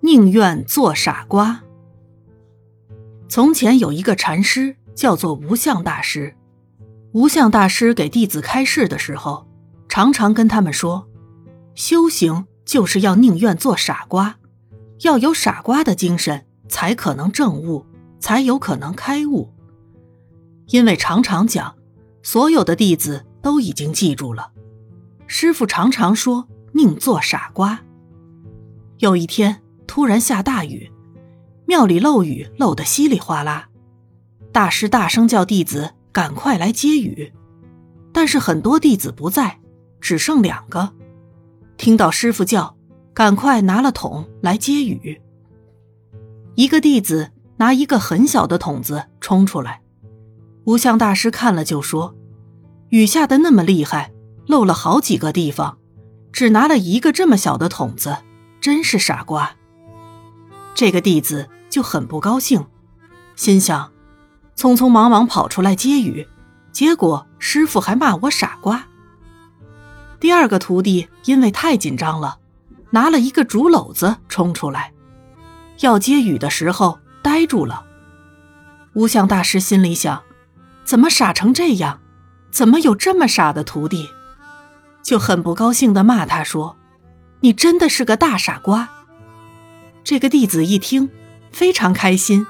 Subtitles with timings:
[0.00, 1.62] 宁愿做傻瓜。
[3.28, 6.36] 从前有一个禅师，叫做无相大师。
[7.12, 9.48] 无相大师给弟子开示的时候，
[9.88, 11.08] 常常跟他们说
[11.74, 14.36] ：“修行就是要宁愿做傻瓜，
[15.00, 17.84] 要有傻瓜的精神，才可能证悟，
[18.20, 19.52] 才有可能开悟。”
[20.68, 21.74] 因为常常讲，
[22.22, 24.52] 所有的弟子都已经记住了。
[25.26, 27.80] 师傅常常说：“宁做傻瓜。”
[28.98, 29.62] 有一天。
[29.86, 30.90] 突然下大雨，
[31.66, 33.68] 庙里漏雨漏得稀里哗啦。
[34.52, 37.32] 大师大声叫弟子赶快来接雨，
[38.12, 39.58] 但是很多弟子不在，
[40.00, 40.92] 只剩两个。
[41.76, 42.76] 听到师傅叫，
[43.12, 45.20] 赶快拿了桶来接雨。
[46.54, 49.82] 一个弟子拿一个很小的桶子冲出来，
[50.64, 52.14] 无相大师看了就说
[52.88, 54.12] ：“雨下的那么厉害，
[54.46, 55.76] 漏了好几个地方，
[56.32, 58.16] 只拿了一个这么小的桶子，
[58.60, 59.56] 真是傻瓜。”
[60.76, 62.66] 这个弟子就很不高兴，
[63.34, 63.90] 心想：
[64.54, 66.28] 匆匆忙忙跑出来接雨，
[66.70, 68.86] 结果师傅还骂我傻瓜。
[70.20, 72.40] 第二个徒弟因为太紧张了，
[72.90, 74.92] 拿了一个竹篓子冲出来，
[75.80, 77.86] 要接雨的时候呆住了。
[78.92, 80.22] 无相大师心里想：
[80.84, 82.00] 怎么傻成这样？
[82.50, 84.10] 怎么有这么傻的徒弟？
[85.02, 86.76] 就很不高兴的骂他说
[87.40, 88.90] ：“你真的是个大傻瓜。”
[90.06, 91.10] 这个弟子一听，
[91.50, 92.46] 非常开心，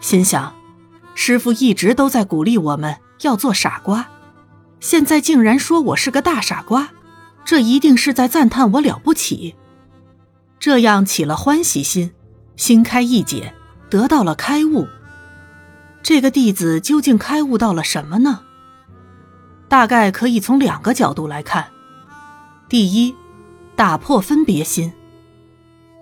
[0.00, 0.52] 心想：
[1.14, 4.08] 师傅一直都在鼓励我们要做傻瓜，
[4.80, 6.88] 现在竟然说我是个大傻瓜，
[7.44, 9.54] 这一定是在赞叹我了不起。
[10.58, 12.10] 这样起了欢喜心，
[12.56, 13.54] 心开意解，
[13.88, 14.88] 得到了开悟。
[16.02, 18.40] 这个弟子究竟开悟到了什么呢？
[19.68, 21.68] 大概可以从两个角度来看：
[22.68, 23.14] 第一，
[23.76, 24.92] 打破分别心。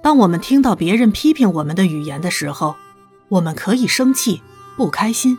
[0.00, 2.77] 当我们听到别人批评我们的语言的时候，
[3.28, 4.41] 我们可以生气、
[4.77, 5.36] 不开心；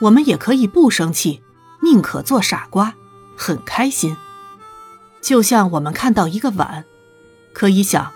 [0.00, 1.42] 我们也可以不生气，
[1.82, 2.94] 宁可做傻瓜，
[3.36, 4.16] 很开心。
[5.22, 6.84] 就像我们看到一个碗，
[7.52, 8.12] 可以想，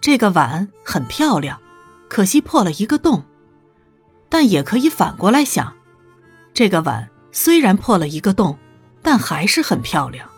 [0.00, 1.58] 这个碗很漂亮，
[2.08, 3.22] 可惜破了一个洞；
[4.28, 5.74] 但也可以反过来想，
[6.52, 8.58] 这个碗虽然破了一个洞，
[9.02, 10.28] 但还是很漂亮。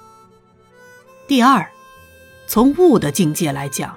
[1.26, 1.69] 第二，
[2.47, 3.94] 从物的境界来讲。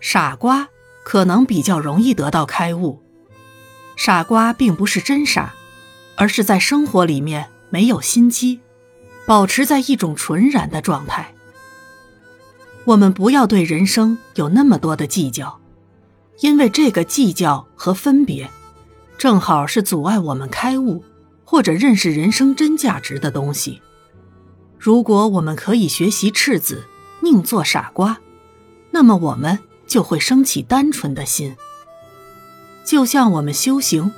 [0.00, 0.68] 傻瓜
[1.04, 3.02] 可能比较容易得到开悟。
[3.96, 5.54] 傻瓜并不是真傻，
[6.16, 8.60] 而是在生活里面没有心机，
[9.26, 11.34] 保持在一种纯然的状态。
[12.84, 15.60] 我们不要对人生有那么多的计较，
[16.40, 18.48] 因为这个计较和分别，
[19.18, 21.04] 正好是阻碍我们开悟
[21.44, 23.82] 或者认识人生真价值的东西。
[24.78, 26.84] 如果我们可以学习赤子，
[27.20, 28.20] 宁做傻瓜，
[28.92, 29.58] 那么我们。
[29.88, 31.56] 就会升起单纯的心，
[32.84, 34.12] 就像我们修行，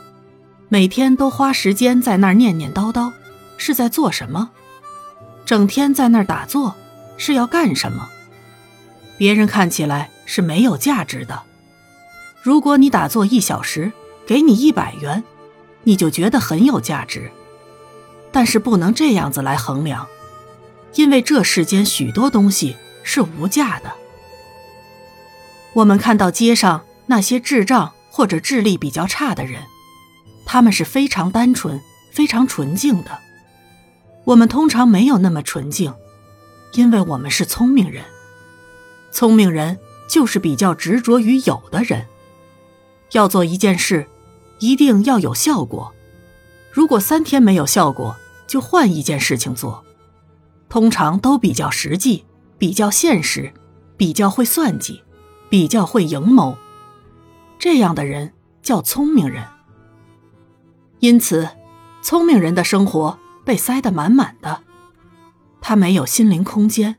[0.68, 3.12] 每天都花时间在那儿念念叨叨，
[3.56, 4.50] 是在做什么？
[5.46, 6.74] 整天在那儿打坐，
[7.16, 8.08] 是要干什么？
[9.16, 11.42] 别人看起来是没有价值的。
[12.42, 13.92] 如果你打坐一小时，
[14.26, 15.22] 给你一百元，
[15.84, 17.30] 你就觉得很有价值。
[18.32, 20.06] 但是不能这样子来衡量，
[20.94, 23.92] 因为这世间许多东西是无价的。
[25.74, 29.62] 我们看到街上那些智障或者智力比较差的人，
[30.44, 31.80] 他们是非常单纯、
[32.12, 33.18] 非常纯净的。
[34.24, 35.94] 我们通常没有那么纯净，
[36.74, 38.04] 因为我们是聪明人。
[39.12, 42.06] 聪明人就是比较执着于有的人。
[43.12, 44.06] 要做一件事，
[44.58, 45.92] 一定要有效果。
[46.70, 48.16] 如果三天没有效果，
[48.46, 49.84] 就换一件事情做。
[50.68, 52.24] 通常都比较实际、
[52.56, 53.52] 比较现实、
[53.96, 55.02] 比较会算计。
[55.50, 56.56] 比较会营谋，
[57.58, 59.44] 这样的人叫聪明人。
[61.00, 61.48] 因此，
[62.00, 64.62] 聪明人的生活被塞得满满的，
[65.60, 66.96] 他没有心灵空间，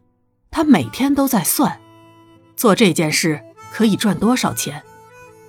[0.51, 1.79] 他每天都在算，
[2.56, 3.41] 做这件事
[3.72, 4.83] 可以赚多少钱，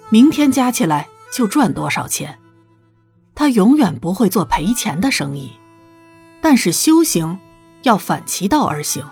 [0.09, 2.39] 明天加起来就赚多少钱，
[3.35, 5.53] 他永远不会做赔钱的生意。
[6.41, 7.41] 但是修行
[7.83, 9.05] 要反其道而行，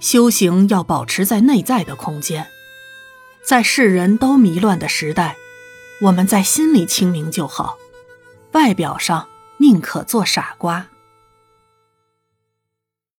[0.00, 2.46] 修行要保持在内在的空间。
[3.46, 5.36] 在世人都迷乱的时代，
[6.00, 7.76] 我们在心里清明就好，
[8.52, 10.86] 外表上宁可做傻瓜。